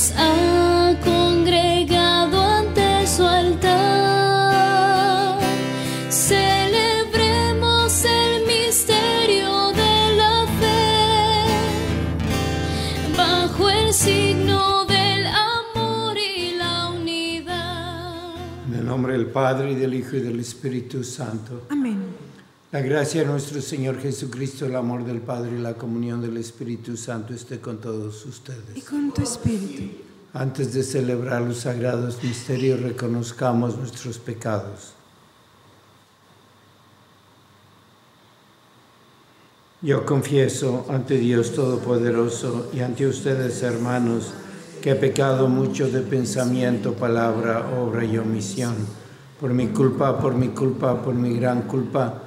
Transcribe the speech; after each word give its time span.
nos 0.00 0.12
ha 0.16 0.96
congregado 1.04 2.40
ante 2.40 3.06
su 3.06 3.22
altar, 3.22 3.78
celebremos 6.08 8.02
el 8.06 8.46
misterio 8.46 9.72
de 9.72 10.16
la 10.16 10.46
fe 10.58 11.48
bajo 13.14 13.68
el 13.68 13.92
signo 13.92 14.86
del 14.86 15.26
amor 15.26 16.16
y 16.16 16.56
la 16.56 16.88
unidad. 16.88 18.36
En 18.68 18.74
el 18.76 18.86
nombre 18.86 19.12
del 19.12 19.26
Padre, 19.26 19.72
y 19.72 19.74
del 19.74 19.92
Hijo, 19.92 20.16
y 20.16 20.20
del 20.20 20.40
Espíritu 20.40 21.04
Santo. 21.04 21.66
Amén. 21.68 21.99
La 22.72 22.80
gracia 22.80 23.22
de 23.22 23.26
nuestro 23.26 23.60
Señor 23.60 23.98
Jesucristo, 24.00 24.64
el 24.64 24.76
amor 24.76 25.04
del 25.04 25.20
Padre 25.20 25.56
y 25.56 25.60
la 25.60 25.74
comunión 25.74 26.22
del 26.22 26.36
Espíritu 26.36 26.96
Santo 26.96 27.34
esté 27.34 27.58
con 27.58 27.78
todos 27.78 28.24
Y 28.24 28.28
ustedes. 28.28 28.84
con 28.84 29.12
tu 29.12 29.22
espíritu. 29.22 29.90
Antes 30.32 30.72
de 30.72 30.84
celebrar 30.84 31.42
los 31.42 31.58
sagrados 31.58 32.22
misterios, 32.22 32.80
reconozcamos 32.80 33.76
nuestros 33.76 34.18
pecados. 34.18 34.92
Yo 39.82 40.06
confieso 40.06 40.86
ante 40.90 41.18
Dios 41.18 41.52
Todopoderoso 41.52 42.70
y 42.72 42.80
ante 42.80 43.04
ustedes, 43.04 43.64
hermanos, 43.64 44.32
que 44.80 44.90
he 44.90 44.94
pecado 44.94 45.48
mucho 45.48 45.90
de 45.90 46.02
pensamiento, 46.02 46.94
palabra, 46.94 47.68
obra 47.80 48.04
y 48.04 48.16
omisión. 48.16 48.76
Por 49.40 49.52
mi 49.54 49.68
culpa, 49.68 50.20
por 50.20 50.34
mi 50.34 50.48
culpa, 50.50 51.02
por 51.02 51.14
mi 51.14 51.34
gran 51.34 51.62
culpa. 51.62 52.26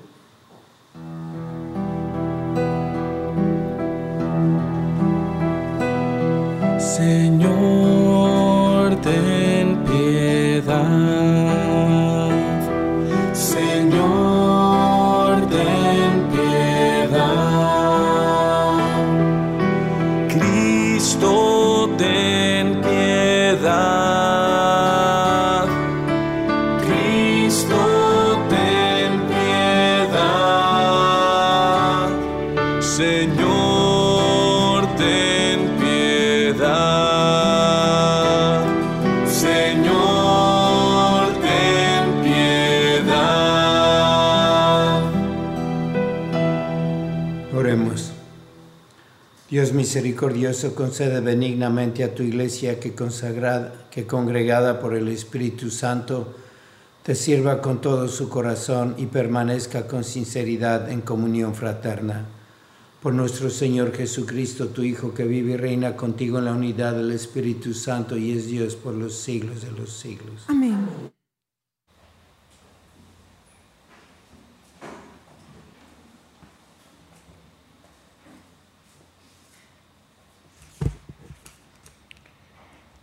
Dios 49.51 49.73
misericordioso, 49.73 50.73
concede 50.75 51.19
benignamente 51.19 52.05
a 52.05 52.15
tu 52.15 52.23
iglesia 52.23 52.79
que, 52.79 52.95
consagrada, 52.95 53.89
que 53.91 54.07
congregada 54.07 54.79
por 54.79 54.95
el 54.95 55.09
Espíritu 55.09 55.69
Santo, 55.69 56.33
te 57.03 57.15
sirva 57.15 57.61
con 57.61 57.81
todo 57.81 58.07
su 58.07 58.29
corazón 58.29 58.95
y 58.97 59.07
permanezca 59.07 59.87
con 59.87 60.05
sinceridad 60.05 60.89
en 60.89 61.01
comunión 61.01 61.53
fraterna. 61.53 62.27
Por 63.01 63.13
nuestro 63.13 63.49
Señor 63.49 63.93
Jesucristo, 63.93 64.69
tu 64.69 64.83
Hijo, 64.83 65.13
que 65.13 65.25
vive 65.25 65.51
y 65.51 65.57
reina 65.57 65.97
contigo 65.97 66.39
en 66.39 66.45
la 66.45 66.53
unidad 66.53 66.93
del 66.93 67.11
Espíritu 67.11 67.73
Santo 67.73 68.15
y 68.15 68.31
es 68.31 68.47
Dios 68.47 68.77
por 68.77 68.93
los 68.93 69.15
siglos 69.15 69.63
de 69.63 69.71
los 69.71 69.91
siglos. 69.91 70.45
Amén. 70.47 71.11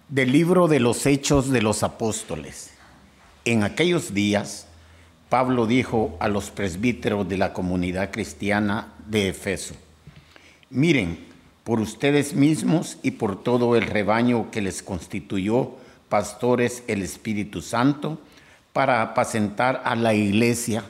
Del 0.09 0.33
libro 0.33 0.69
de 0.69 0.81
los 0.81 1.05
Hechos 1.05 1.51
de 1.51 1.61
los 1.61 1.83
Apóstoles. 1.83 2.71
En 3.45 3.63
aquellos 3.63 4.15
días, 4.15 4.67
Pablo 5.29 5.67
dijo 5.67 6.17
a 6.19 6.29
los 6.29 6.51
presbíteros 6.51 7.29
de 7.29 7.37
la 7.37 7.53
comunidad 7.53 8.11
cristiana 8.11 8.95
de 9.07 9.29
Efeso, 9.29 9.75
miren, 10.71 11.19
por 11.63 11.79
ustedes 11.79 12.33
mismos 12.33 12.97
y 13.03 13.11
por 13.11 13.43
todo 13.43 13.77
el 13.77 13.83
rebaño 13.83 14.51
que 14.51 14.63
les 14.63 14.83
constituyó 14.83 15.73
pastores 16.09 16.85
el 16.87 17.03
Espíritu 17.03 17.61
Santo, 17.61 18.19
para 18.73 19.03
apacentar 19.03 19.83
a 19.85 19.95
la 19.95 20.15
iglesia 20.15 20.85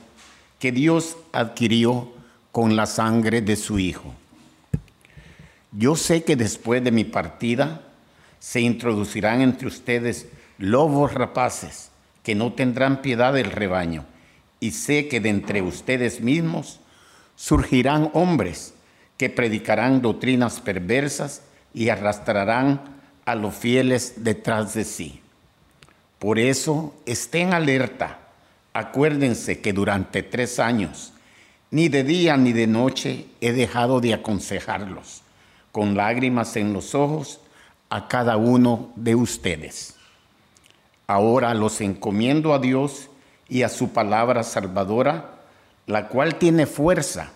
que 0.59 0.71
Dios 0.71 1.17
adquirió 1.33 2.09
con 2.53 2.77
la 2.77 2.85
sangre 2.85 3.41
de 3.41 3.57
su 3.57 3.79
Hijo. 3.79 4.13
Yo 5.73 5.97
sé 5.97 6.23
que 6.23 6.37
después 6.37 6.81
de 6.81 6.91
mi 6.91 7.03
partida 7.03 7.81
se 8.39 8.61
introducirán 8.61 9.41
entre 9.41 9.67
ustedes 9.67 10.27
lobos 10.57 11.13
rapaces 11.13 11.91
que 12.23 12.35
no 12.35 12.53
tendrán 12.53 13.01
piedad 13.01 13.33
del 13.33 13.51
rebaño, 13.51 14.05
y 14.59 14.71
sé 14.71 15.07
que 15.07 15.19
de 15.19 15.29
entre 15.29 15.61
ustedes 15.61 16.21
mismos 16.21 16.79
surgirán 17.35 18.11
hombres 18.13 18.73
que 19.17 19.29
predicarán 19.29 20.01
doctrinas 20.01 20.59
perversas 20.59 21.41
y 21.73 21.89
arrastrarán 21.89 22.81
a 23.25 23.35
los 23.35 23.55
fieles 23.55 24.23
detrás 24.23 24.73
de 24.73 24.83
sí. 24.83 25.21
Por 26.19 26.39
eso 26.39 26.93
estén 27.05 27.53
alerta. 27.53 28.19
Acuérdense 28.73 29.61
que 29.61 29.73
durante 29.73 30.23
tres 30.23 30.59
años, 30.59 31.13
ni 31.71 31.87
de 31.87 32.03
día 32.03 32.37
ni 32.37 32.53
de 32.53 32.67
noche, 32.67 33.25
he 33.41 33.53
dejado 33.53 34.01
de 34.01 34.13
aconsejarlos, 34.13 35.21
con 35.71 35.95
lágrimas 35.95 36.55
en 36.55 36.73
los 36.73 36.95
ojos, 36.95 37.39
a 37.89 38.07
cada 38.07 38.37
uno 38.37 38.91
de 38.95 39.15
ustedes. 39.15 39.95
Ahora 41.07 41.53
los 41.53 41.81
encomiendo 41.81 42.53
a 42.53 42.59
Dios 42.59 43.09
y 43.47 43.63
a 43.63 43.69
su 43.69 43.89
palabra 43.89 44.43
salvadora, 44.43 45.39
la 45.87 46.07
cual 46.07 46.35
tiene 46.35 46.67
fuerza 46.67 47.31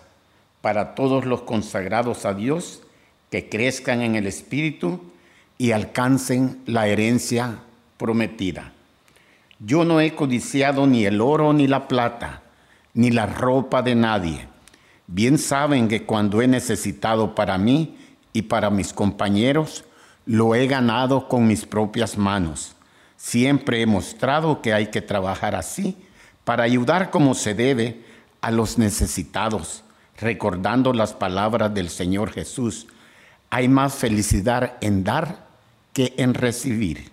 para 0.60 0.94
todos 0.94 1.24
los 1.24 1.42
consagrados 1.42 2.24
a 2.24 2.34
Dios 2.34 2.82
que 3.30 3.48
crezcan 3.48 4.00
en 4.00 4.14
el 4.14 4.26
Espíritu 4.26 5.00
y 5.58 5.72
alcancen 5.72 6.62
la 6.66 6.86
herencia 6.86 7.58
prometida. 7.96 8.72
Yo 9.58 9.84
no 9.84 10.00
he 10.00 10.14
codiciado 10.14 10.86
ni 10.86 11.04
el 11.04 11.20
oro 11.20 11.52
ni 11.52 11.66
la 11.66 11.88
plata, 11.88 12.42
ni 12.92 13.10
la 13.10 13.26
ropa 13.26 13.82
de 13.82 13.94
nadie. 13.94 14.46
Bien 15.06 15.36
saben 15.36 15.88
que 15.88 16.04
cuando 16.04 16.42
he 16.42 16.48
necesitado 16.48 17.34
para 17.34 17.58
mí 17.58 17.96
y 18.32 18.42
para 18.42 18.70
mis 18.70 18.92
compañeros, 18.92 19.84
lo 20.26 20.54
he 20.54 20.66
ganado 20.66 21.28
con 21.28 21.46
mis 21.46 21.66
propias 21.66 22.16
manos. 22.16 22.74
Siempre 23.16 23.82
he 23.82 23.86
mostrado 23.86 24.62
que 24.62 24.72
hay 24.72 24.88
que 24.88 25.02
trabajar 25.02 25.54
así 25.54 25.96
para 26.44 26.64
ayudar 26.64 27.10
como 27.10 27.34
se 27.34 27.54
debe 27.54 28.04
a 28.40 28.50
los 28.50 28.78
necesitados, 28.78 29.82
recordando 30.18 30.92
las 30.92 31.12
palabras 31.12 31.72
del 31.72 31.88
Señor 31.88 32.30
Jesús. 32.30 32.86
Hay 33.50 33.68
más 33.68 33.94
felicidad 33.94 34.74
en 34.80 35.04
dar 35.04 35.46
que 35.92 36.14
en 36.16 36.34
recibir. 36.34 37.10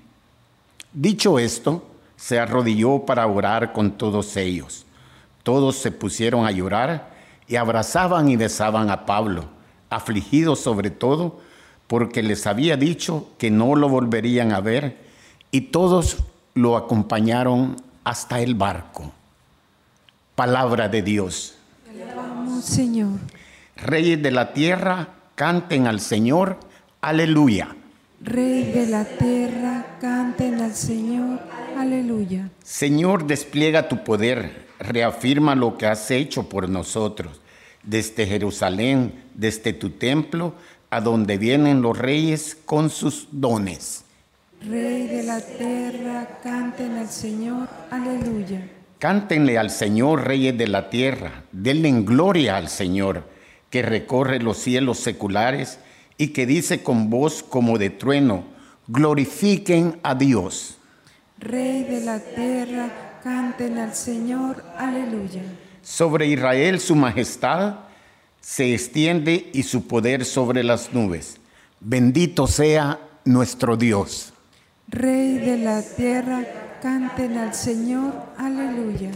Dicho 0.93 1.39
esto, 1.39 1.87
se 2.17 2.39
arrodilló 2.39 3.05
para 3.05 3.25
orar 3.27 3.73
con 3.73 3.91
todos 3.91 4.35
ellos. 4.37 4.85
Todos 5.43 5.77
se 5.77 5.91
pusieron 5.91 6.45
a 6.45 6.51
llorar 6.51 7.11
y 7.47 7.55
abrazaban 7.55 8.29
y 8.29 8.35
besaban 8.35 8.89
a 8.89 9.05
Pablo, 9.05 9.45
afligidos 9.89 10.59
sobre 10.59 10.89
todo 10.91 11.39
porque 11.91 12.23
les 12.23 12.47
había 12.47 12.77
dicho 12.77 13.27
que 13.37 13.51
no 13.51 13.75
lo 13.75 13.89
volverían 13.89 14.53
a 14.53 14.61
ver 14.61 14.95
y 15.51 15.59
todos 15.71 16.19
lo 16.53 16.77
acompañaron 16.77 17.75
hasta 18.05 18.39
el 18.39 18.55
barco. 18.55 19.11
Palabra 20.35 20.87
de 20.87 21.01
Dios. 21.01 21.55
Alabamos, 21.89 22.63
Señor. 22.63 23.19
Reyes 23.75 24.23
de 24.23 24.31
la 24.31 24.53
tierra, 24.53 25.09
canten 25.35 25.85
al 25.85 25.99
Señor, 25.99 26.59
aleluya. 27.01 27.75
Rey 28.21 28.71
de 28.71 28.87
la 28.87 29.03
tierra, 29.03 29.97
canten 29.99 30.61
al 30.61 30.73
Señor, 30.73 31.41
aleluya. 31.77 32.51
Señor, 32.63 33.27
despliega 33.27 33.89
tu 33.89 34.05
poder, 34.05 34.65
reafirma 34.79 35.55
lo 35.55 35.77
que 35.77 35.87
has 35.87 36.09
hecho 36.09 36.47
por 36.47 36.69
nosotros, 36.69 37.41
desde 37.83 38.27
Jerusalén, 38.27 39.25
desde 39.33 39.73
tu 39.73 39.89
templo, 39.89 40.53
a 40.91 40.99
donde 40.99 41.37
vienen 41.37 41.81
los 41.81 41.97
reyes 41.97 42.57
con 42.65 42.89
sus 42.89 43.29
dones. 43.31 44.03
Rey 44.61 45.07
de 45.07 45.23
la 45.23 45.39
tierra, 45.39 46.39
canten 46.43 46.97
al 46.97 47.09
Señor, 47.09 47.67
aleluya. 47.89 48.69
Cántenle 48.99 49.57
al 49.57 49.71
Señor, 49.71 50.27
reyes 50.27 50.55
de 50.55 50.67
la 50.67 50.89
tierra, 50.89 51.45
denle 51.51 51.87
en 51.87 52.05
gloria 52.05 52.57
al 52.57 52.67
Señor, 52.67 53.23
que 53.71 53.81
recorre 53.81 54.39
los 54.39 54.57
cielos 54.57 54.99
seculares 54.99 55.79
y 56.17 56.27
que 56.27 56.45
dice 56.45 56.83
con 56.83 57.09
voz 57.09 57.41
como 57.41 57.79
de 57.79 57.89
trueno, 57.89 58.43
glorifiquen 58.87 59.97
a 60.03 60.13
Dios. 60.13 60.77
Rey 61.39 61.83
de 61.85 62.01
la 62.01 62.19
tierra, 62.19 63.19
canten 63.23 63.77
al 63.77 63.95
Señor, 63.95 64.63
aleluya. 64.77 65.41
Sobre 65.81 66.27
Israel 66.27 66.79
su 66.79 66.95
majestad 66.95 67.75
se 68.41 68.73
extiende 68.73 69.49
y 69.53 69.63
su 69.63 69.87
poder 69.87 70.25
sobre 70.25 70.63
las 70.63 70.93
nubes. 70.93 71.37
Bendito 71.79 72.47
sea 72.47 72.99
nuestro 73.23 73.77
Dios. 73.77 74.33
Rey 74.87 75.37
de 75.37 75.57
la 75.57 75.81
tierra, 75.81 76.43
canten 76.81 77.37
al 77.37 77.53
Señor, 77.53 78.13
aleluya. 78.37 79.11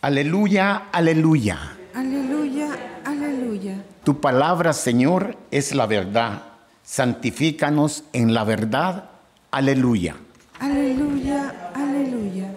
Aleluya, 0.00 0.88
aleluya. 0.90 1.76
Aleluya, 1.94 2.68
aleluya. 3.04 3.84
Tu 4.04 4.20
palabra, 4.20 4.72
Señor, 4.72 5.36
es 5.50 5.74
la 5.74 5.86
verdad. 5.86 6.42
Santifícanos 6.82 8.04
en 8.12 8.32
la 8.32 8.44
verdad. 8.44 9.10
Aleluya. 9.50 10.16
Aleluya, 10.58 11.70
aleluya. 11.74 12.50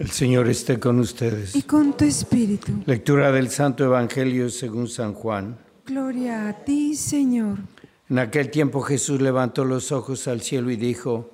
El 0.00 0.10
Señor 0.10 0.48
esté 0.48 0.80
con 0.80 0.98
ustedes. 0.98 1.54
Y 1.54 1.60
con 1.60 1.94
tu 1.94 2.06
espíritu. 2.06 2.72
Lectura 2.86 3.30
del 3.32 3.50
Santo 3.50 3.84
Evangelio 3.84 4.48
según 4.48 4.88
San 4.88 5.12
Juan. 5.12 5.58
Gloria 5.84 6.48
a 6.48 6.64
ti, 6.64 6.96
Señor. 6.96 7.58
En 8.08 8.18
aquel 8.18 8.50
tiempo 8.50 8.80
Jesús 8.80 9.20
levantó 9.20 9.62
los 9.62 9.92
ojos 9.92 10.26
al 10.26 10.40
cielo 10.40 10.70
y 10.70 10.76
dijo, 10.76 11.30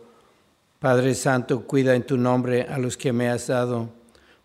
Padre 0.81 1.15
Santo, 1.15 1.65
cuida 1.65 1.95
en 1.95 2.03
tu 2.03 2.17
nombre 2.17 2.63
a 2.63 2.79
los 2.79 2.97
que 2.97 3.13
me 3.13 3.29
has 3.29 3.47
dado, 3.47 3.89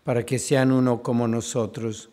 para 0.04 0.24
que 0.24 0.38
sean 0.38 0.70
uno 0.70 1.02
como 1.02 1.26
nosotros. 1.26 2.08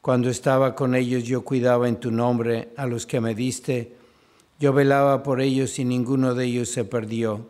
Cuando 0.00 0.30
estaba 0.30 0.74
con 0.74 0.96
ellos 0.96 1.22
yo 1.22 1.44
cuidaba 1.44 1.88
en 1.88 2.00
tu 2.00 2.10
nombre 2.10 2.70
a 2.76 2.86
los 2.86 3.06
que 3.06 3.20
me 3.20 3.36
diste, 3.36 3.94
yo 4.58 4.72
velaba 4.72 5.22
por 5.22 5.40
ellos 5.40 5.78
y 5.78 5.84
ninguno 5.84 6.34
de 6.34 6.44
ellos 6.46 6.70
se 6.70 6.84
perdió, 6.84 7.46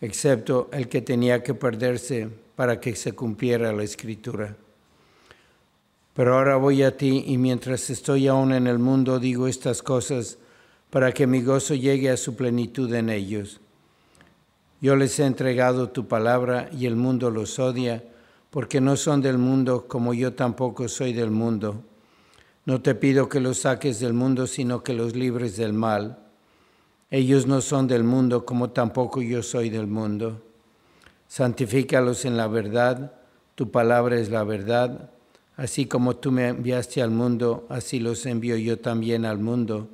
excepto 0.00 0.68
el 0.72 0.88
que 0.88 1.02
tenía 1.02 1.44
que 1.44 1.54
perderse 1.54 2.47
para 2.58 2.80
que 2.80 2.96
se 2.96 3.12
cumpliera 3.12 3.72
la 3.72 3.84
escritura. 3.84 4.56
Pero 6.12 6.34
ahora 6.36 6.56
voy 6.56 6.82
a 6.82 6.96
ti 6.96 7.22
y 7.28 7.38
mientras 7.38 7.88
estoy 7.88 8.26
aún 8.26 8.52
en 8.52 8.66
el 8.66 8.80
mundo 8.80 9.20
digo 9.20 9.46
estas 9.46 9.80
cosas 9.80 10.38
para 10.90 11.12
que 11.12 11.28
mi 11.28 11.40
gozo 11.40 11.76
llegue 11.76 12.10
a 12.10 12.16
su 12.16 12.34
plenitud 12.34 12.92
en 12.94 13.10
ellos. 13.10 13.60
Yo 14.80 14.96
les 14.96 15.20
he 15.20 15.24
entregado 15.24 15.90
tu 15.90 16.08
palabra 16.08 16.68
y 16.76 16.86
el 16.86 16.96
mundo 16.96 17.30
los 17.30 17.60
odia, 17.60 18.02
porque 18.50 18.80
no 18.80 18.96
son 18.96 19.22
del 19.22 19.38
mundo 19.38 19.86
como 19.86 20.12
yo 20.12 20.32
tampoco 20.32 20.88
soy 20.88 21.12
del 21.12 21.30
mundo. 21.30 21.84
No 22.64 22.82
te 22.82 22.96
pido 22.96 23.28
que 23.28 23.38
los 23.38 23.58
saques 23.58 24.00
del 24.00 24.14
mundo, 24.14 24.48
sino 24.48 24.82
que 24.82 24.94
los 24.94 25.14
libres 25.14 25.56
del 25.56 25.74
mal. 25.74 26.18
Ellos 27.08 27.46
no 27.46 27.60
son 27.60 27.86
del 27.86 28.02
mundo 28.02 28.44
como 28.44 28.70
tampoco 28.70 29.22
yo 29.22 29.44
soy 29.44 29.70
del 29.70 29.86
mundo. 29.86 30.42
Santifícalos 31.28 32.24
en 32.24 32.38
la 32.38 32.48
verdad, 32.48 33.12
tu 33.54 33.70
palabra 33.70 34.18
es 34.18 34.30
la 34.30 34.44
verdad. 34.44 35.10
Así 35.56 35.86
como 35.86 36.16
tú 36.16 36.32
me 36.32 36.48
enviaste 36.48 37.02
al 37.02 37.10
mundo, 37.10 37.66
así 37.68 38.00
los 38.00 38.24
envío 38.26 38.56
yo 38.56 38.78
también 38.78 39.24
al 39.24 39.38
mundo. 39.38 39.88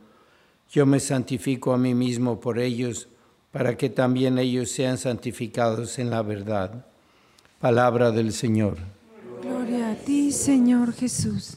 Yo 0.70 0.86
me 0.86 1.00
santifico 1.00 1.72
a 1.72 1.78
mí 1.78 1.94
mismo 1.94 2.40
por 2.40 2.58
ellos, 2.58 3.08
para 3.50 3.76
que 3.76 3.90
también 3.90 4.38
ellos 4.38 4.70
sean 4.70 4.96
santificados 4.96 5.98
en 5.98 6.10
la 6.10 6.22
verdad. 6.22 6.84
Palabra 7.60 8.10
del 8.10 8.32
Señor. 8.32 8.76
Gloria 9.42 9.92
a 9.92 9.94
ti, 9.94 10.32
Señor 10.32 10.92
Jesús. 10.92 11.56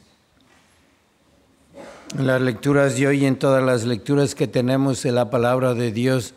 En 2.17 2.25
las 2.25 2.41
lecturas 2.41 2.95
de 2.95 3.07
hoy 3.07 3.23
y 3.23 3.25
en 3.25 3.37
todas 3.37 3.63
las 3.63 3.85
lecturas 3.85 4.33
que 4.33 4.47
tenemos 4.47 5.03
de 5.03 5.11
la 5.11 5.29
palabra 5.29 5.73
de 5.73 5.91
Dios, 5.91 6.33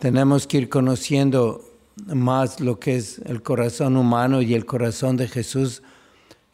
tenemos 0.00 0.46
que 0.46 0.58
ir 0.58 0.68
conociendo 0.68 1.67
más 2.06 2.60
lo 2.60 2.78
que 2.78 2.96
es 2.96 3.18
el 3.26 3.42
corazón 3.42 3.96
humano 3.96 4.42
y 4.42 4.54
el 4.54 4.66
corazón 4.66 5.16
de 5.16 5.28
Jesús. 5.28 5.82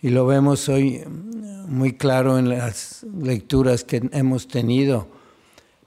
Y 0.01 0.11
lo 0.11 0.27
vemos 0.27 0.69
hoy 0.69 1.03
muy 1.67 1.95
claro 1.95 2.39
en 2.39 2.49
las 2.49 3.07
lecturas 3.19 3.85
que 3.85 4.09
hemos 4.13 4.49
tenido, 4.49 5.09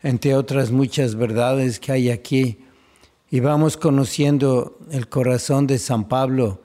entre 0.01 0.35
otras 0.35 0.71
muchas 0.71 1.15
verdades 1.15 1.79
que 1.79 1.91
hay 1.91 2.09
aquí. 2.09 2.59
Y 3.29 3.41
vamos 3.41 3.77
conociendo 3.77 4.79
el 4.89 5.09
corazón 5.09 5.67
de 5.67 5.77
San 5.77 6.07
Pablo, 6.07 6.61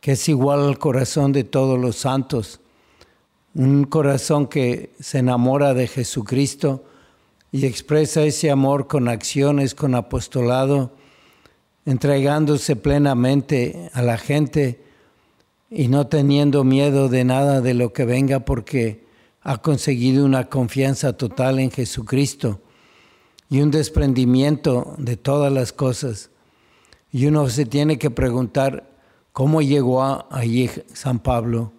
que 0.00 0.12
es 0.12 0.28
igual 0.28 0.60
al 0.60 0.78
corazón 0.78 1.32
de 1.32 1.44
todos 1.44 1.78
los 1.78 1.96
santos. 1.96 2.60
Un 3.54 3.84
corazón 3.84 4.48
que 4.48 4.92
se 4.98 5.18
enamora 5.18 5.72
de 5.72 5.86
Jesucristo 5.86 6.84
y 7.52 7.66
expresa 7.66 8.22
ese 8.22 8.50
amor 8.50 8.88
con 8.88 9.06
acciones, 9.06 9.76
con 9.76 9.94
apostolado, 9.94 10.90
entregándose 11.86 12.76
plenamente 12.76 13.90
a 13.92 14.02
la 14.02 14.18
gente 14.18 14.82
y 15.70 15.88
no 15.88 16.06
teniendo 16.06 16.64
miedo 16.64 17.08
de 17.08 17.24
nada 17.24 17.60
de 17.60 17.74
lo 17.74 17.92
que 17.92 18.04
venga 18.04 18.40
porque 18.40 19.04
ha 19.42 19.58
conseguido 19.58 20.24
una 20.24 20.48
confianza 20.48 21.14
total 21.14 21.58
en 21.58 21.70
Jesucristo 21.70 22.60
y 23.50 23.60
un 23.60 23.70
desprendimiento 23.70 24.94
de 24.98 25.16
todas 25.16 25.52
las 25.52 25.72
cosas. 25.72 26.30
Y 27.12 27.26
uno 27.26 27.48
se 27.48 27.66
tiene 27.66 27.98
que 27.98 28.10
preguntar 28.10 28.90
cómo 29.32 29.60
llegó 29.60 30.26
allí 30.30 30.70
San 30.92 31.18
Pablo, 31.18 31.72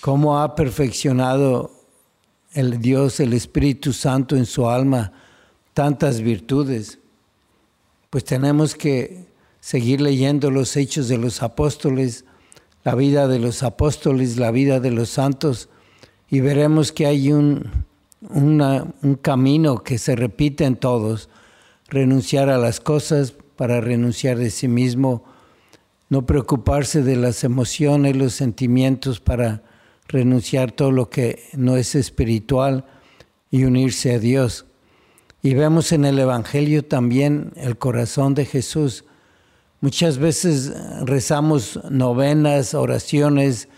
cómo 0.00 0.40
ha 0.40 0.54
perfeccionado 0.54 1.72
el 2.52 2.80
Dios, 2.80 3.20
el 3.20 3.34
Espíritu 3.34 3.92
Santo 3.92 4.36
en 4.36 4.46
su 4.46 4.68
alma 4.68 5.12
tantas 5.74 6.20
virtudes. 6.20 6.97
Pues 8.10 8.24
tenemos 8.24 8.74
que 8.74 9.26
seguir 9.60 10.00
leyendo 10.00 10.50
los 10.50 10.76
hechos 10.76 11.08
de 11.08 11.18
los 11.18 11.42
apóstoles, 11.42 12.24
la 12.82 12.94
vida 12.94 13.28
de 13.28 13.38
los 13.38 13.62
apóstoles, 13.62 14.38
la 14.38 14.50
vida 14.50 14.80
de 14.80 14.90
los 14.90 15.10
santos, 15.10 15.68
y 16.30 16.40
veremos 16.40 16.90
que 16.90 17.06
hay 17.06 17.32
un, 17.32 17.84
un 18.30 19.18
camino 19.20 19.82
que 19.82 19.98
se 19.98 20.16
repite 20.16 20.64
en 20.64 20.76
todos, 20.76 21.28
renunciar 21.88 22.48
a 22.48 22.58
las 22.58 22.80
cosas 22.80 23.34
para 23.56 23.80
renunciar 23.80 24.38
de 24.38 24.50
sí 24.50 24.68
mismo, 24.68 25.24
no 26.08 26.24
preocuparse 26.24 27.02
de 27.02 27.16
las 27.16 27.44
emociones, 27.44 28.16
los 28.16 28.32
sentimientos 28.32 29.20
para 29.20 29.62
renunciar 30.06 30.72
todo 30.72 30.92
lo 30.92 31.10
que 31.10 31.44
no 31.52 31.76
es 31.76 31.94
espiritual 31.94 32.86
y 33.50 33.64
unirse 33.64 34.14
a 34.14 34.18
Dios. 34.18 34.64
Y 35.42 35.54
vemos 35.54 35.92
en 35.92 36.04
el 36.04 36.18
Evangelio 36.18 36.84
también 36.84 37.52
el 37.56 37.78
corazón 37.78 38.34
de 38.34 38.44
Jesús. 38.44 39.04
Muchas 39.80 40.18
veces 40.18 40.72
rezamos 41.04 41.78
novenas, 41.88 42.74
oraciones 42.74 43.68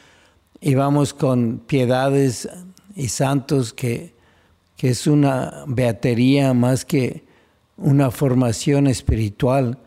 y 0.60 0.74
vamos 0.74 1.12
con 1.12 1.58
piedades 1.58 2.48
y 2.96 3.08
santos 3.08 3.74
que, 3.74 4.14
que 4.76 4.88
es 4.88 5.06
una 5.06 5.64
beatería 5.66 6.54
más 6.54 6.86
que 6.86 7.24
una 7.76 8.10
formación 8.10 8.86
espiritual 8.86 9.78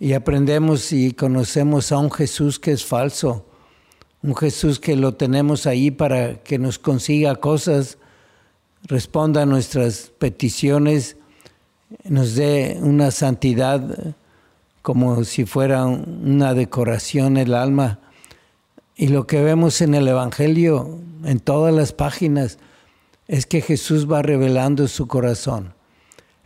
y 0.00 0.12
aprendemos 0.12 0.92
y 0.92 1.12
conocemos 1.12 1.90
a 1.92 1.98
un 1.98 2.10
Jesús 2.10 2.58
que 2.58 2.72
es 2.72 2.84
falso, 2.84 3.46
un 4.22 4.34
Jesús 4.36 4.78
que 4.78 4.96
lo 4.96 5.14
tenemos 5.14 5.66
ahí 5.66 5.90
para 5.90 6.42
que 6.42 6.58
nos 6.58 6.78
consiga 6.78 7.36
cosas, 7.36 7.98
responda 8.84 9.42
a 9.42 9.46
nuestras 9.46 10.12
peticiones, 10.18 11.16
nos 12.04 12.34
dé 12.34 12.78
una 12.80 13.10
santidad 13.10 14.14
como 14.82 15.24
si 15.24 15.44
fuera 15.44 15.84
una 15.84 16.54
decoración 16.54 17.36
el 17.36 17.54
alma. 17.54 17.98
Y 18.96 19.08
lo 19.08 19.26
que 19.26 19.42
vemos 19.42 19.80
en 19.80 19.94
el 19.94 20.08
Evangelio, 20.08 20.98
en 21.24 21.40
todas 21.40 21.74
las 21.74 21.92
páginas, 21.92 22.58
es 23.26 23.46
que 23.46 23.60
Jesús 23.60 24.10
va 24.10 24.22
revelando 24.22 24.88
su 24.88 25.06
corazón. 25.06 25.74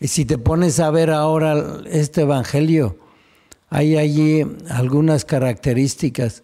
Y 0.01 0.09
si 0.09 0.25
te 0.25 0.39
pones 0.39 0.81
a 0.81 0.91
ver 0.91 1.11
ahora 1.11 1.81
este 1.87 2.23
Evangelio, 2.23 2.99
hay 3.71 3.97
allí 3.97 4.45
algunas 4.69 5.25
características. 5.25 6.43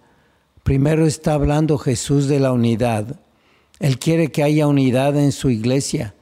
Primero 0.63 1.05
está 1.07 1.35
hablando 1.35 1.77
Jesús 1.77 2.29
de 2.29 2.41
la 2.41 2.53
unidad. 2.53 3.21
Él 3.81 3.99
quiere 3.99 4.29
que 4.33 4.43
haya 4.43 4.67
unidad 4.67 5.17
en 5.17 5.33
su 5.33 5.51
iglesia, 5.51 6.15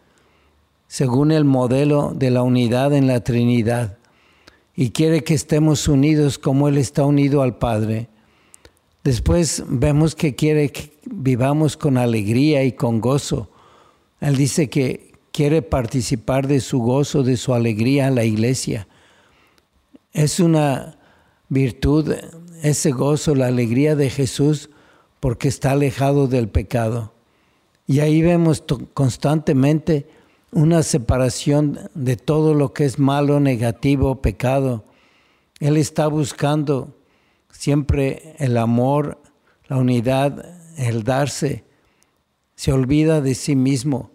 según 0.89 1.33
el 1.33 1.45
modelo 1.45 2.13
de 2.15 2.31
la 2.31 2.43
unidad 2.43 2.93
en 2.93 3.07
la 3.07 3.21
Trinidad. 3.21 3.99
Y 4.75 4.91
quiere 4.91 5.25
que 5.25 5.35
estemos 5.35 5.89
unidos 5.89 6.39
como 6.39 6.69
Él 6.69 6.77
está 6.77 7.05
unido 7.05 7.43
al 7.43 7.57
Padre. 7.57 8.09
Después 9.05 9.65
vemos 9.69 10.15
que 10.15 10.35
quiere 10.35 10.71
que 10.71 10.93
vivamos 11.07 11.77
con 11.77 11.97
alegría 11.97 12.65
y 12.65 12.73
con 12.73 13.01
gozo. 13.01 13.51
Él 14.21 14.37
dice 14.37 14.69
que 14.69 15.13
quiere 15.33 15.63
participar 15.63 16.47
de 16.47 16.61
su 16.61 16.81
gozo, 16.81 17.23
de 17.23 17.37
su 17.37 17.55
alegría 17.55 18.09
a 18.09 18.11
la 18.11 18.25
iglesia. 18.25 18.87
Es 20.13 20.41
una 20.41 20.99
virtud, 21.49 22.15
ese 22.63 22.91
gozo, 22.91 23.35
la 23.35 23.47
alegría 23.47 23.97
de 23.97 24.11
Jesús, 24.11 24.71
porque 25.21 25.49
está 25.49 25.73
alejado 25.73 26.27
del 26.27 26.49
pecado. 26.49 27.15
Y 27.87 28.00
ahí 28.00 28.23
vemos 28.23 28.64
constantemente 28.95 30.07
una 30.52 30.83
separación 30.83 31.78
de 31.95 32.16
todo 32.16 32.55
lo 32.55 32.73
que 32.73 32.85
es 32.85 32.99
malo, 32.99 33.40
negativo, 33.40 34.21
pecado. 34.23 34.85
Él 35.61 35.76
está 35.76 36.07
buscando 36.09 36.95
siempre 37.50 38.35
el 38.38 38.57
amor, 38.57 39.19
la 39.69 39.76
unidad, 39.76 40.45
el 40.76 41.05
darse. 41.05 41.64
Se 42.55 42.73
olvida 42.73 43.21
de 43.21 43.35
sí 43.35 43.55
mismo 43.55 44.11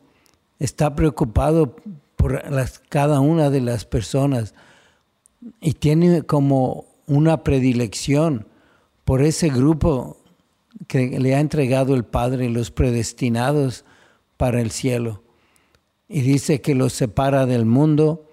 está 0.62 0.96
preocupado 0.96 1.75
por 2.16 2.44
cada 2.88 3.20
una 3.20 3.50
de 3.50 3.62
las 3.62 3.84
personas 3.84 4.54
y 5.60 5.74
tiene 5.74 6.22
como 6.22 6.86
una 7.08 7.44
predilección 7.44 8.46
por 9.04 9.24
ese 9.24 9.50
grupo 9.50 10.18
que 10.88 11.20
le 11.20 11.36
ha 11.36 11.40
entregado 11.40 11.96
el 11.96 12.04
Padre, 12.06 12.50
los 12.50 12.72
predestinados 12.72 13.86
para 14.38 14.62
el 14.62 14.72
cielo. 14.72 15.24
Y 16.08 16.22
dice 16.22 16.62
que 16.62 16.75
los 16.75 16.94
separa 16.94 17.46
del 17.46 17.66
mundo 17.66 18.28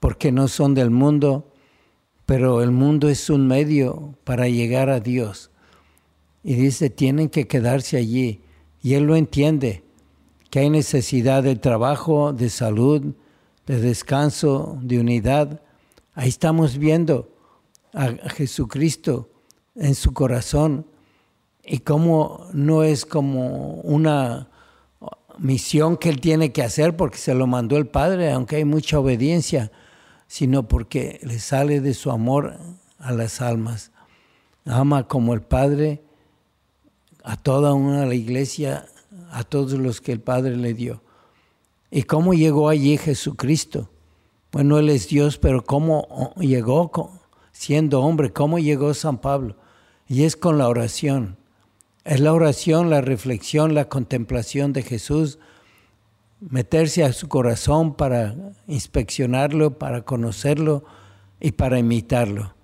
porque 0.00 0.32
no 0.32 0.48
son 0.48 0.74
del 0.74 0.90
mundo, 0.90 1.52
pero 2.24 2.62
el 2.62 2.70
mundo 2.70 3.08
es 3.08 3.30
un 3.30 3.46
medio 3.46 4.14
para 4.24 4.48
llegar 4.48 4.90
a 4.90 5.00
Dios. 5.00 5.50
Y 6.44 6.54
dice, 6.54 6.88
tienen 6.88 7.28
que 7.28 7.46
quedarse 7.46 7.96
allí. 7.96 8.40
Y 8.82 8.94
Él 8.94 9.04
lo 9.04 9.16
entiende 9.16 9.82
que 10.50 10.60
hay 10.60 10.70
necesidad 10.70 11.42
de 11.42 11.56
trabajo, 11.56 12.32
de 12.32 12.48
salud, 12.48 13.14
de 13.66 13.80
descanso, 13.80 14.78
de 14.80 15.00
unidad. 15.00 15.60
Ahí 16.14 16.28
estamos 16.28 16.78
viendo 16.78 17.30
a 17.92 18.08
Jesucristo 18.30 19.28
en 19.74 19.94
su 19.94 20.12
corazón 20.12 20.86
y 21.70 21.80
cómo 21.80 22.46
no 22.52 22.82
es 22.82 23.04
como 23.04 23.74
una 23.82 24.48
misión 25.38 25.96
que 25.96 26.08
él 26.08 26.20
tiene 26.20 26.50
que 26.50 26.62
hacer 26.62 26.96
porque 26.96 27.18
se 27.18 27.34
lo 27.34 27.46
mandó 27.46 27.76
el 27.76 27.86
Padre, 27.86 28.32
aunque 28.32 28.56
hay 28.56 28.64
mucha 28.64 28.98
obediencia, 28.98 29.70
sino 30.26 30.66
porque 30.66 31.20
le 31.22 31.38
sale 31.38 31.80
de 31.80 31.92
su 31.92 32.10
amor 32.10 32.56
a 32.98 33.12
las 33.12 33.42
almas. 33.42 33.92
Ama 34.64 35.06
como 35.08 35.34
el 35.34 35.42
Padre 35.42 36.02
a 37.22 37.36
toda 37.36 37.74
una 37.74 38.06
la 38.06 38.14
iglesia 38.14 38.86
a 39.30 39.44
todos 39.44 39.72
los 39.72 40.00
que 40.00 40.12
el 40.12 40.20
Padre 40.20 40.56
le 40.56 40.72
dio. 40.72 41.02
¿Y 41.90 42.04
cómo 42.04 42.32
llegó 42.32 42.70
allí 42.70 42.96
Jesucristo? 42.96 43.90
Bueno, 44.52 44.78
Él 44.78 44.88
es 44.88 45.08
Dios, 45.08 45.36
pero 45.36 45.62
¿cómo 45.64 46.34
llegó 46.38 46.90
siendo 47.52 48.00
hombre? 48.00 48.32
¿Cómo 48.32 48.58
llegó 48.58 48.94
San 48.94 49.18
Pablo? 49.18 49.56
Y 50.06 50.24
es 50.24 50.36
con 50.36 50.56
la 50.56 50.68
oración. 50.68 51.36
Es 52.08 52.20
la 52.20 52.32
oración, 52.32 52.88
la 52.88 53.02
reflexión, 53.02 53.74
la 53.74 53.90
contemplación 53.90 54.72
de 54.72 54.82
Jesús, 54.82 55.38
meterse 56.40 57.04
a 57.04 57.12
su 57.12 57.28
corazón 57.28 57.96
para 57.96 58.34
inspeccionarlo, 58.66 59.78
para 59.78 60.06
conocerlo 60.06 60.84
y 61.38 61.52
para 61.52 61.78
imitarlo. 61.78 62.54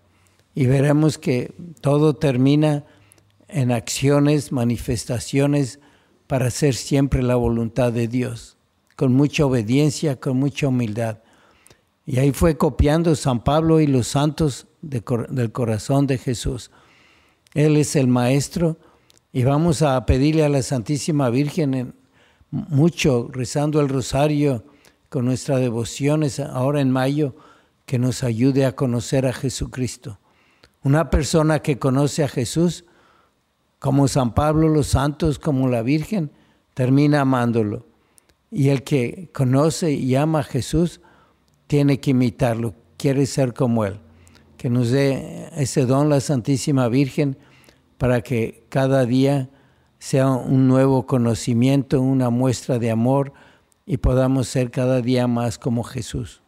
Y 0.54 0.64
veremos 0.64 1.18
que 1.18 1.52
todo 1.82 2.14
termina 2.14 2.86
en 3.48 3.70
acciones, 3.70 4.50
manifestaciones 4.50 5.78
para 6.26 6.46
hacer 6.46 6.74
siempre 6.74 7.22
la 7.22 7.36
voluntad 7.36 7.92
de 7.92 8.08
Dios, 8.08 8.56
con 8.96 9.12
mucha 9.12 9.44
obediencia, 9.44 10.18
con 10.18 10.38
mucha 10.38 10.68
humildad. 10.68 11.18
Y 12.06 12.18
ahí 12.18 12.32
fue 12.32 12.56
copiando 12.56 13.14
San 13.14 13.44
Pablo 13.44 13.80
y 13.80 13.88
los 13.88 14.08
santos 14.08 14.68
del 14.80 15.52
corazón 15.52 16.06
de 16.06 16.16
Jesús. 16.16 16.70
Él 17.52 17.76
es 17.76 17.94
el 17.94 18.08
Maestro 18.08 18.78
y 19.34 19.42
vamos 19.42 19.82
a 19.82 20.06
pedirle 20.06 20.44
a 20.44 20.48
la 20.48 20.62
Santísima 20.62 21.28
Virgen 21.28 21.96
mucho, 22.52 23.28
rezando 23.32 23.80
el 23.80 23.88
rosario 23.88 24.64
con 25.08 25.24
nuestras 25.24 25.60
devociones 25.60 26.38
ahora 26.38 26.80
en 26.80 26.92
mayo, 26.92 27.34
que 27.84 27.98
nos 27.98 28.22
ayude 28.22 28.64
a 28.64 28.76
conocer 28.76 29.26
a 29.26 29.32
Jesucristo. 29.32 30.20
Una 30.84 31.10
persona 31.10 31.58
que 31.58 31.80
conoce 31.80 32.22
a 32.22 32.28
Jesús 32.28 32.84
como 33.80 34.06
San 34.06 34.34
Pablo, 34.34 34.68
los 34.68 34.86
santos, 34.86 35.40
como 35.40 35.68
la 35.68 35.82
Virgen, 35.82 36.30
termina 36.72 37.22
amándolo. 37.22 37.88
Y 38.52 38.68
el 38.68 38.84
que 38.84 39.30
conoce 39.34 39.90
y 39.90 40.14
ama 40.14 40.38
a 40.38 40.44
Jesús 40.44 41.00
tiene 41.66 41.98
que 41.98 42.12
imitarlo, 42.12 42.76
quiere 42.96 43.26
ser 43.26 43.52
como 43.52 43.84
Él. 43.84 43.98
Que 44.58 44.70
nos 44.70 44.92
dé 44.92 45.48
ese 45.56 45.86
don 45.86 46.08
la 46.08 46.20
Santísima 46.20 46.86
Virgen 46.86 47.36
para 47.98 48.20
que 48.22 48.64
cada 48.68 49.04
día 49.04 49.48
sea 49.98 50.28
un 50.28 50.68
nuevo 50.68 51.06
conocimiento, 51.06 52.00
una 52.00 52.30
muestra 52.30 52.78
de 52.78 52.90
amor 52.90 53.32
y 53.86 53.98
podamos 53.98 54.48
ser 54.48 54.70
cada 54.70 55.00
día 55.00 55.26
más 55.26 55.58
como 55.58 55.82
Jesús. 55.82 56.42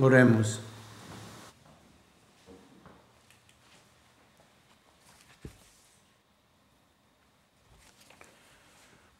Oremos. 0.00 0.60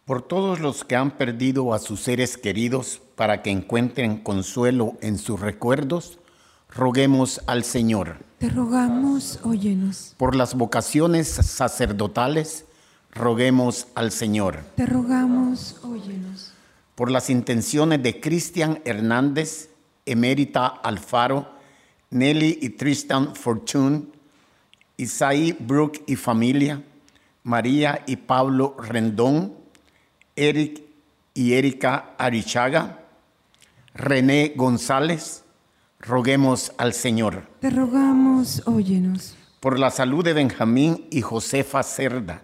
por 0.08 0.22
todos 0.22 0.58
los 0.58 0.84
que 0.84 0.96
han 0.96 1.10
perdido 1.18 1.74
a 1.74 1.78
sus 1.78 2.00
seres 2.00 2.38
queridos 2.38 3.02
para 3.14 3.42
que 3.42 3.50
encuentren 3.50 4.16
consuelo 4.16 4.94
en 5.02 5.18
sus 5.18 5.38
recuerdos, 5.38 6.17
roguemos 6.68 7.40
al 7.46 7.64
Señor. 7.64 8.24
Te 8.38 8.48
rogamos, 8.48 9.40
óyenos. 9.42 10.14
Por 10.16 10.36
las 10.36 10.54
vocaciones 10.54 11.28
sacerdotales, 11.28 12.66
roguemos 13.12 13.88
al 13.94 14.12
Señor. 14.12 14.62
Te 14.76 14.86
rogamos, 14.86 15.76
óyenos. 15.82 16.52
Por 16.94 17.10
las 17.10 17.30
intenciones 17.30 18.02
de 18.02 18.20
Cristian 18.20 18.80
Hernández, 18.84 19.70
Emérita 20.06 20.66
Alfaro, 20.66 21.48
Nelly 22.10 22.58
y 22.62 22.70
Tristan 22.70 23.34
Fortune, 23.34 24.06
Isaí 24.96 25.56
Brook 25.58 26.02
y 26.06 26.16
familia, 26.16 26.82
María 27.42 28.02
y 28.06 28.16
Pablo 28.16 28.76
Rendón, 28.78 29.54
Eric 30.34 30.82
y 31.34 31.54
Erika 31.54 32.14
Arichaga, 32.18 33.00
René 33.94 34.54
González, 34.56 35.44
roguemos 36.00 36.72
al 36.78 36.92
Señor. 36.92 37.46
Te 37.60 37.70
rogamos, 37.70 38.62
óyenos. 38.66 39.36
Por 39.60 39.78
la 39.78 39.90
salud 39.90 40.24
de 40.24 40.32
Benjamín 40.32 41.06
y 41.10 41.20
Josefa 41.20 41.82
Cerda, 41.82 42.42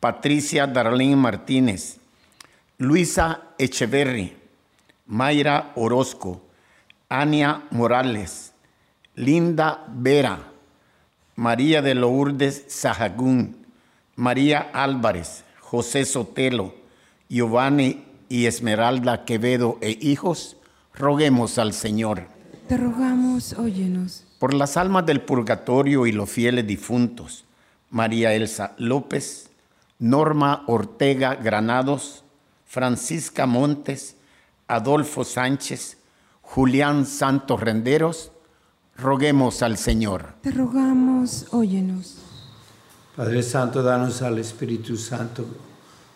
Patricia 0.00 0.66
Darlene 0.66 1.16
Martínez, 1.16 1.98
Luisa 2.78 3.42
Echeverry, 3.58 4.36
Mayra 5.06 5.72
Orozco, 5.76 6.42
Ania 7.08 7.62
Morales, 7.70 8.52
Linda 9.14 9.84
Vera, 9.88 10.50
María 11.36 11.80
de 11.80 11.94
Lourdes 11.94 12.64
Sahagún, 12.68 13.64
María 14.16 14.70
Álvarez, 14.72 15.44
José 15.60 16.04
Sotelo, 16.04 16.74
Giovanni 17.28 18.04
y 18.28 18.46
Esmeralda 18.46 19.24
Quevedo 19.24 19.78
e 19.80 19.96
hijos, 20.00 20.56
roguemos 20.94 21.58
al 21.58 21.72
Señor. 21.72 22.35
Te 22.68 22.76
rogamos, 22.76 23.52
óyenos. 23.52 24.24
Por 24.40 24.52
las 24.52 24.76
almas 24.76 25.06
del 25.06 25.20
purgatorio 25.20 26.04
y 26.06 26.12
los 26.12 26.28
fieles 26.28 26.66
difuntos, 26.66 27.44
María 27.90 28.34
Elsa 28.34 28.74
López, 28.78 29.50
Norma 30.00 30.64
Ortega 30.66 31.36
Granados, 31.36 32.24
Francisca 32.64 33.46
Montes, 33.46 34.16
Adolfo 34.66 35.22
Sánchez, 35.22 35.98
Julián 36.42 37.06
Santos 37.06 37.60
Renderos, 37.60 38.32
roguemos 38.96 39.62
al 39.62 39.78
Señor. 39.78 40.34
Te 40.42 40.50
rogamos, 40.50 41.46
óyenos. 41.52 42.16
Padre 43.14 43.44
Santo, 43.44 43.84
danos 43.84 44.22
al 44.22 44.38
Espíritu 44.38 44.96
Santo 44.96 45.46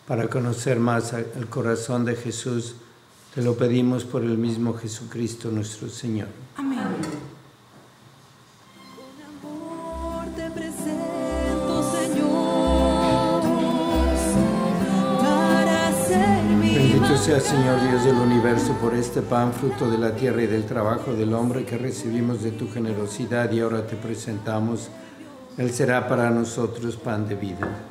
para 0.05 0.27
conocer 0.27 0.79
más 0.79 1.13
el 1.13 1.47
corazón 1.47 2.03
de 2.03 2.15
Jesús. 2.17 2.75
Te 3.33 3.41
lo 3.41 3.55
pedimos 3.55 4.03
por 4.03 4.23
el 4.23 4.37
mismo 4.37 4.73
Jesucristo 4.73 5.49
nuestro 5.51 5.87
Señor. 5.87 6.27
Amén. 6.57 6.79
Bendito 16.73 17.17
sea 17.17 17.39
Señor 17.39 17.81
Dios 17.89 18.03
del 18.03 18.15
universo 18.15 18.73
por 18.81 18.93
este 18.93 19.21
pan, 19.21 19.53
fruto 19.53 19.89
de 19.89 19.97
la 19.97 20.13
tierra 20.13 20.43
y 20.43 20.47
del 20.47 20.65
trabajo 20.65 21.13
del 21.13 21.33
hombre 21.33 21.63
que 21.63 21.77
recibimos 21.77 22.43
de 22.43 22.51
tu 22.51 22.69
generosidad 22.69 23.49
y 23.53 23.61
ahora 23.61 23.87
te 23.87 23.95
presentamos. 23.95 24.89
Él 25.57 25.71
será 25.71 26.09
para 26.09 26.29
nosotros 26.31 26.97
pan 26.97 27.29
de 27.29 27.35
vida. 27.35 27.90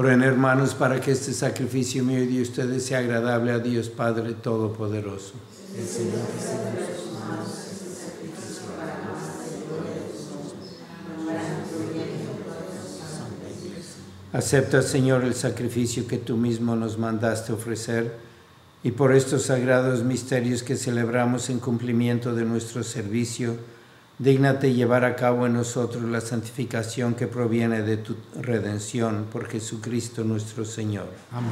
Oren 0.00 0.22
hermanos 0.22 0.74
para 0.74 0.98
que 0.98 1.10
este 1.10 1.34
sacrificio 1.34 2.02
mío 2.02 2.22
y 2.22 2.26
de 2.26 2.40
ustedes 2.40 2.86
sea 2.86 3.00
agradable 3.00 3.52
a 3.52 3.58
Dios 3.58 3.90
Padre 3.90 4.32
Todopoderoso. 4.32 5.34
Acepta, 14.32 14.80
Señor, 14.80 15.22
el 15.24 15.34
sacrificio 15.34 16.06
que 16.06 16.16
tú 16.16 16.38
mismo 16.38 16.74
nos 16.76 16.96
mandaste 16.96 17.52
ofrecer 17.52 18.14
y 18.82 18.92
por 18.92 19.14
estos 19.14 19.42
sagrados 19.42 20.02
misterios 20.02 20.62
que 20.62 20.76
celebramos 20.76 21.50
en 21.50 21.58
cumplimiento 21.58 22.34
de 22.34 22.46
nuestro 22.46 22.84
servicio, 22.84 23.56
dígnate 24.20 24.74
llevar 24.74 25.04
a 25.06 25.16
cabo 25.16 25.46
en 25.46 25.54
nosotros 25.54 26.04
la 26.04 26.20
santificación 26.20 27.14
que 27.14 27.26
proviene 27.26 27.82
de 27.82 27.96
tu 27.96 28.14
redención 28.40 29.26
por 29.32 29.48
Jesucristo 29.48 30.24
nuestro 30.24 30.64
Señor. 30.64 31.06
Amén. 31.32 31.50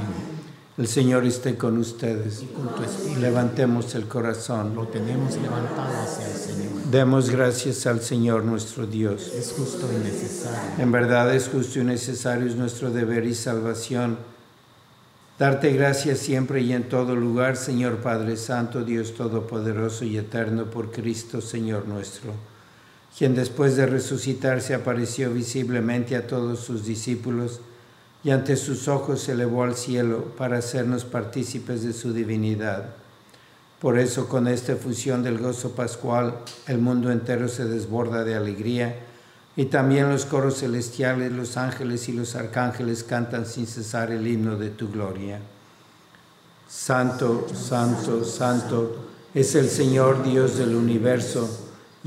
El 0.76 0.86
Señor 0.86 1.24
esté 1.24 1.56
con 1.56 1.78
ustedes. 1.78 2.44
Con 2.54 2.68
tu 2.76 2.84
espíritu 2.84 3.20
Levantemos 3.20 3.94
el 3.96 4.06
corazón. 4.06 4.76
lo 4.76 4.86
tenemos 4.86 5.34
levantado 5.36 6.02
hacia 6.02 6.26
el 6.26 6.36
Señor. 6.36 6.68
Demos 6.90 7.30
gracias 7.30 7.86
al 7.86 8.00
Señor 8.00 8.44
nuestro 8.44 8.86
Dios. 8.86 9.32
Es 9.34 9.54
justo 9.56 9.88
y 9.92 10.04
necesario. 10.04 10.58
En 10.78 10.92
verdad 10.92 11.34
es 11.34 11.48
justo 11.48 11.80
y 11.80 11.84
necesario, 11.84 12.46
es 12.46 12.54
nuestro 12.54 12.90
deber 12.90 13.24
y 13.24 13.34
salvación. 13.34 14.18
Darte 15.38 15.72
gracias 15.72 16.18
siempre 16.18 16.60
y 16.62 16.72
en 16.72 16.88
todo 16.88 17.16
lugar, 17.16 17.56
Señor 17.56 17.98
Padre 17.98 18.36
Santo, 18.36 18.84
Dios 18.84 19.14
Todopoderoso 19.14 20.04
y 20.04 20.18
Eterno, 20.18 20.64
por 20.66 20.90
Cristo, 20.90 21.40
Señor 21.40 21.86
nuestro, 21.86 22.32
quien 23.18 23.34
después 23.34 23.74
de 23.74 23.84
resucitar 23.84 24.60
se 24.60 24.74
apareció 24.74 25.32
visiblemente 25.32 26.14
a 26.14 26.28
todos 26.28 26.60
sus 26.60 26.84
discípulos 26.84 27.60
y 28.22 28.30
ante 28.30 28.54
sus 28.54 28.86
ojos 28.86 29.22
se 29.22 29.32
elevó 29.32 29.64
al 29.64 29.74
cielo 29.74 30.26
para 30.36 30.58
hacernos 30.58 31.04
partícipes 31.04 31.82
de 31.82 31.92
su 31.92 32.12
divinidad. 32.12 32.90
Por 33.80 33.98
eso 33.98 34.28
con 34.28 34.46
esta 34.46 34.72
efusión 34.72 35.24
del 35.24 35.38
gozo 35.38 35.72
pascual 35.72 36.38
el 36.68 36.78
mundo 36.78 37.10
entero 37.10 37.48
se 37.48 37.64
desborda 37.64 38.22
de 38.22 38.36
alegría 38.36 38.94
y 39.56 39.64
también 39.64 40.08
los 40.08 40.24
coros 40.24 40.60
celestiales, 40.60 41.32
los 41.32 41.56
ángeles 41.56 42.08
y 42.08 42.12
los 42.12 42.36
arcángeles 42.36 43.02
cantan 43.02 43.46
sin 43.46 43.66
cesar 43.66 44.12
el 44.12 44.28
himno 44.28 44.56
de 44.56 44.70
tu 44.70 44.92
gloria. 44.92 45.40
Santo, 46.68 47.48
santo, 47.52 48.24
santo 48.24 49.08
es 49.34 49.56
el 49.56 49.68
Señor 49.68 50.22
Dios 50.22 50.56
del 50.56 50.76
universo, 50.76 51.67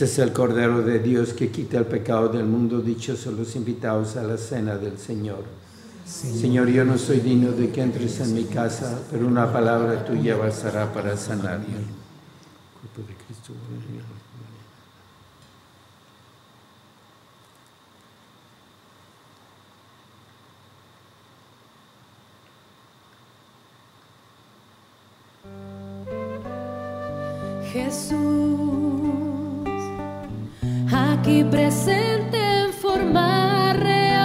Este 0.00 0.12
es 0.12 0.18
el 0.26 0.32
Cordero 0.32 0.80
de 0.80 0.98
Dios 0.98 1.34
que 1.34 1.50
quita 1.50 1.76
el 1.76 1.84
pecado 1.84 2.30
del 2.30 2.46
mundo. 2.46 2.80
Dichosos 2.80 3.34
los 3.34 3.54
invitados 3.54 4.16
a 4.16 4.22
la 4.22 4.38
cena 4.38 4.78
del 4.78 4.96
Señor. 4.96 5.44
Señor, 6.06 6.68
yo 6.68 6.86
no 6.86 6.96
soy 6.96 7.20
digno 7.20 7.52
de 7.52 7.68
que 7.68 7.82
entres 7.82 8.18
en 8.20 8.32
mi 8.32 8.44
casa, 8.44 8.98
pero 9.10 9.26
una 9.26 9.52
palabra 9.52 10.02
tuya 10.06 10.36
bastará 10.36 10.90
para 10.90 11.18
sanarme. 11.18 11.66
Cuerpo 12.80 13.10
de 13.10 13.14
Cristo, 13.26 13.52
aquí 31.20 31.44
presente 31.44 32.38
en 32.62 32.72
forma 32.72 33.74
real, 33.74 34.24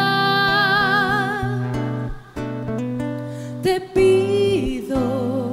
te 3.61 3.81
pido 3.81 5.51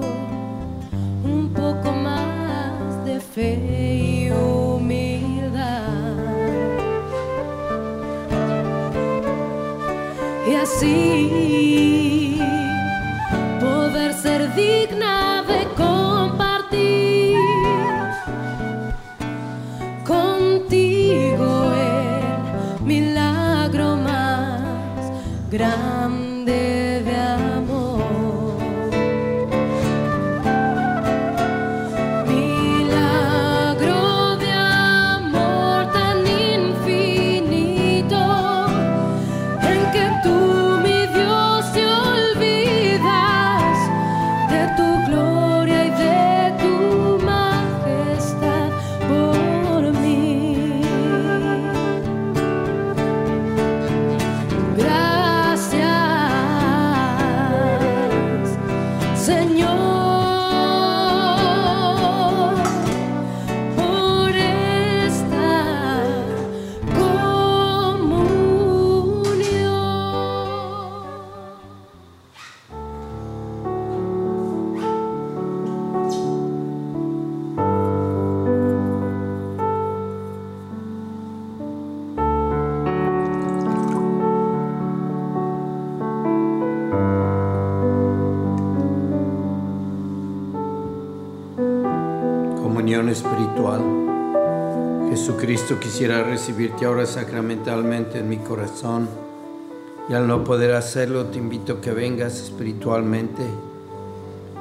un 1.24 1.52
poco 1.52 1.92
más 1.92 3.04
de 3.04 3.18
fe 3.18 3.58
y 3.96 4.30
humildad. 4.30 5.82
Y 10.48 10.54
así 10.54 11.51
Jesucristo 95.52 95.80
quisiera 95.80 96.22
recibirte 96.22 96.86
ahora 96.86 97.04
sacramentalmente 97.04 98.20
en 98.20 98.28
mi 98.30 98.38
corazón 98.38 99.06
y 100.08 100.14
al 100.14 100.26
no 100.26 100.44
poder 100.44 100.74
hacerlo 100.74 101.26
te 101.26 101.36
invito 101.36 101.74
a 101.74 101.80
que 101.82 101.90
vengas 101.90 102.40
espiritualmente 102.40 103.42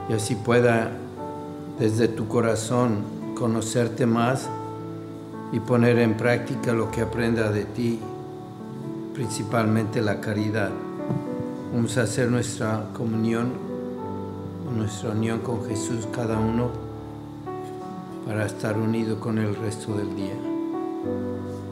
y 0.10 0.14
así 0.14 0.36
pueda 0.36 0.92
desde 1.80 2.10
tu 2.10 2.28
corazón 2.28 3.04
conocerte 3.36 4.06
más 4.06 4.50
y 5.54 5.62
poner 5.62 5.98
en 5.98 6.18
práctica 6.18 6.74
lo 6.74 6.92
que 6.92 7.00
aprenda 7.00 7.50
de 7.54 7.64
ti, 7.64 7.98
principalmente 9.14 10.02
la 10.02 10.20
caridad. 10.20 10.72
Vamos 11.74 11.98
a 11.98 12.02
hacer 12.02 12.30
nuestra 12.30 12.90
comunión, 12.92 13.54
nuestra 14.76 15.12
unión 15.12 15.40
con 15.40 15.64
Jesús 15.64 16.06
cada 16.14 16.38
uno 16.38 16.70
para 18.28 18.46
estar 18.46 18.78
unido 18.78 19.22
con 19.22 19.38
el 19.38 19.56
resto 19.56 19.96
del 19.96 20.14
día. 20.18 20.51
Thank 21.04 21.66
you. 21.66 21.71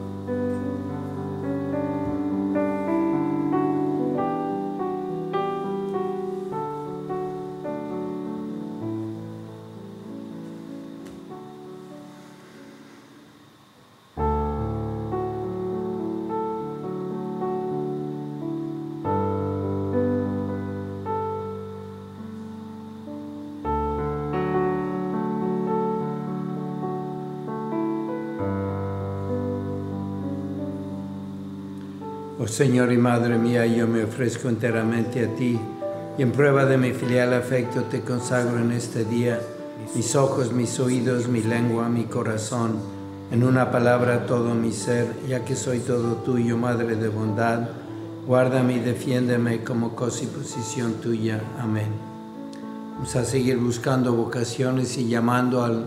Señor 32.60 32.92
y 32.92 32.98
Madre 32.98 33.38
mía, 33.38 33.64
yo 33.64 33.88
me 33.88 34.04
ofrezco 34.04 34.50
enteramente 34.50 35.24
a 35.24 35.34
ti 35.34 35.58
y 36.18 36.22
en 36.22 36.30
prueba 36.30 36.66
de 36.66 36.76
mi 36.76 36.92
filial 36.92 37.32
afecto 37.32 37.84
te 37.84 38.02
consagro 38.02 38.58
en 38.58 38.72
este 38.72 39.06
día 39.06 39.40
mis 39.94 40.14
ojos, 40.14 40.52
mis 40.52 40.78
oídos, 40.78 41.26
mi 41.26 41.42
lengua, 41.42 41.88
mi 41.88 42.04
corazón, 42.04 42.76
en 43.30 43.44
una 43.44 43.70
palabra 43.70 44.26
todo 44.26 44.54
mi 44.54 44.72
ser, 44.72 45.06
ya 45.26 45.42
que 45.42 45.56
soy 45.56 45.78
todo 45.78 46.16
tuyo, 46.16 46.58
Madre 46.58 46.96
de 46.96 47.08
bondad, 47.08 47.70
guárdame 48.26 48.74
y 48.74 48.80
defiéndeme 48.80 49.64
como 49.64 49.96
cosa 49.96 50.24
y 50.24 50.26
posición 50.26 51.00
tuya. 51.00 51.40
Amén. 51.58 51.88
Vamos 52.92 53.16
a 53.16 53.24
seguir 53.24 53.56
buscando 53.56 54.12
vocaciones 54.12 54.98
y 54.98 55.08
llamando 55.08 55.64
al 55.64 55.86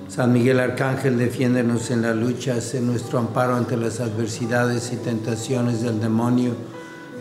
San 0.06 0.32
Miguel 0.32 0.60
Arcángel, 0.60 1.18
defiéndenos 1.18 1.90
en 1.90 2.02
la 2.02 2.14
lucha, 2.14 2.60
sé 2.60 2.80
nuestro 2.80 3.18
amparo 3.18 3.56
ante 3.56 3.76
las 3.76 3.98
adversidades 3.98 4.92
y 4.92 4.96
tentaciones 4.96 5.82
del 5.82 6.00
demonio. 6.00 6.52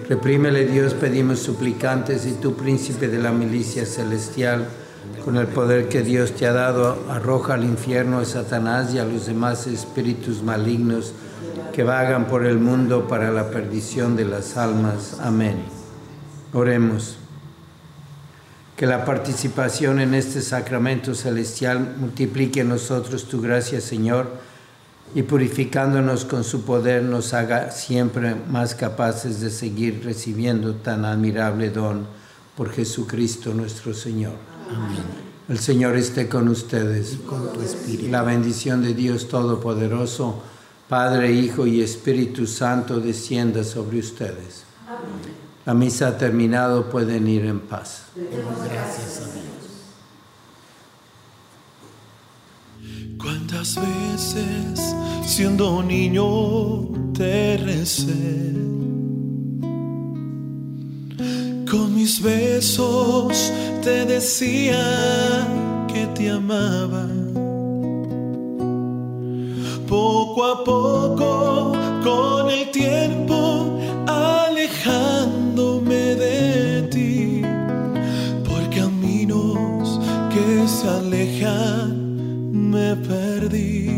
Reprímele 0.08 0.68
Dios, 0.68 0.94
pedimos 0.94 1.40
suplicantes, 1.40 2.28
y 2.28 2.34
tú, 2.34 2.54
príncipe 2.54 3.08
de 3.08 3.18
la 3.18 3.32
milicia 3.32 3.88
celestial, 3.88 4.68
con 5.24 5.38
el 5.38 5.48
poder 5.48 5.88
que 5.88 6.02
Dios 6.02 6.34
te 6.34 6.46
ha 6.46 6.54
dado, 6.54 7.06
arroja 7.10 7.54
al 7.54 7.64
infierno 7.64 8.20
a 8.20 8.26
Satanás 8.26 8.94
y 8.94 9.00
a 9.00 9.06
los 9.06 9.26
demás 9.26 9.68
espíritus 9.68 10.44
malignos 10.44 11.14
que 11.74 11.84
vagan 11.84 12.28
por 12.28 12.46
el 12.46 12.60
mundo 12.60 13.08
para 13.08 13.32
la 13.32 13.50
perdición 13.50 14.16
de 14.16 14.26
las 14.26 14.58
almas. 14.58 15.18
Amén. 15.22 15.64
Oremos. 16.54 17.18
Que 18.76 18.86
la 18.86 19.06
participación 19.06 20.00
en 20.00 20.14
este 20.14 20.42
sacramento 20.42 21.16
celestial 21.16 21.96
multiplique 21.98 22.62
en 22.62 22.70
nosotros 22.70 23.28
tu 23.28 23.42
gracia, 23.42 23.82
Señor, 23.82 24.32
y 25.16 25.24
purificándonos 25.24 26.26
con 26.26 26.44
su 26.44 26.64
poder 26.64 27.04
nos 27.04 27.34
haga 27.34 27.72
siempre 27.72 28.36
más 28.36 28.76
capaces 28.76 29.42
de 29.42 29.50
seguir 29.50 30.02
recibiendo 30.04 30.76
tan 30.76 31.06
admirable 31.06 31.70
don 31.70 32.08
por 32.58 32.72
Jesucristo 32.72 33.54
nuestro 33.54 33.94
Señor. 33.94 34.53
Amén. 34.76 35.24
El 35.50 35.60
Señor 35.60 35.96
esté 35.98 36.30
con 36.30 36.48
ustedes. 36.48 37.18
Con 37.28 37.52
tu 37.52 37.62
espíritu. 37.62 38.10
La 38.10 38.24
bendición 38.24 38.82
de 38.82 38.94
Dios 38.94 39.28
Todopoderoso, 39.28 40.42
Padre, 40.88 41.34
Hijo 41.34 41.68
y 41.68 41.82
Espíritu 41.82 42.48
Santo, 42.48 43.00
descienda 43.00 43.64
sobre 43.64 44.00
ustedes. 44.00 44.64
La 45.66 45.74
misa 45.74 46.10
ha 46.10 46.18
terminado, 46.18 46.90
pueden 46.90 47.28
ir 47.28 47.46
en 47.46 47.60
paz. 47.60 48.04
Gracias 48.16 49.22
a 49.22 49.26
Dios. 49.34 49.54
¿Cuántas 53.18 53.76
veces 53.76 54.96
siendo 55.26 55.84
niño 55.84 57.14
te 57.14 57.58
recé? 57.58 58.54
Con 61.70 61.96
mis 61.96 62.22
besos 62.22 63.52
te 63.84 64.06
decía 64.06 64.80
que 65.92 66.06
te 66.16 66.30
amaba. 66.30 67.08
Poco 69.88 70.46
a 70.46 70.64
poco, 70.64 71.74
con 72.02 72.50
el 72.50 72.72
tiempo, 72.72 73.78
alejándome 74.08 76.16
de 76.16 76.84
ti, 76.84 77.42
por 78.48 78.70
caminos 78.70 80.00
que 80.34 80.66
se 80.68 80.88
alejan 80.88 82.72
me 82.72 82.96
perdí 82.96 83.90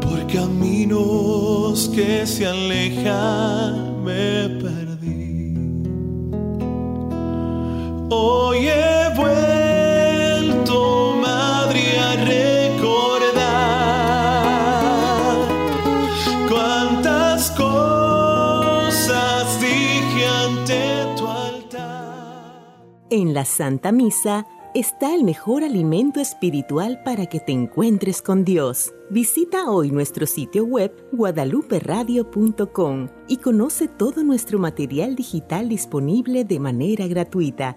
por 0.00 0.26
caminos 0.32 1.90
que 1.94 2.26
se 2.26 2.46
alejan 2.46 4.04
me 4.04 4.48
perdí 4.48 4.61
hoy 8.12 8.68
he 8.68 9.08
vuelto 9.16 10.78
madre 11.16 11.98
a 11.98 12.16
recordar 12.24 13.38
cuántas 16.48 17.50
cosas 17.52 18.80
dije 19.60 20.26
ante 20.26 21.06
tu 21.16 21.26
altar 21.26 22.52
En 23.10 23.32
la 23.34 23.44
Santa 23.46 23.92
Misa 23.92 24.46
está 24.74 25.14
el 25.14 25.24
mejor 25.24 25.64
alimento 25.64 26.20
espiritual 26.20 27.02
para 27.04 27.26
que 27.26 27.40
te 27.40 27.52
encuentres 27.52 28.22
con 28.22 28.42
Dios. 28.44 28.94
Visita 29.10 29.70
hoy 29.70 29.90
nuestro 29.90 30.24
sitio 30.26 30.64
web 30.64 30.90
guadaluperadio.com 31.12 33.08
y 33.28 33.36
conoce 33.36 33.88
todo 33.88 34.24
nuestro 34.24 34.58
material 34.58 35.14
digital 35.14 35.68
disponible 35.68 36.44
de 36.44 36.58
manera 36.58 37.06
gratuita 37.06 37.76